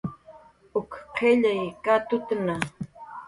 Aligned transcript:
Uk 0.79 0.91
qillay 1.15 1.61
katutna 1.83 2.55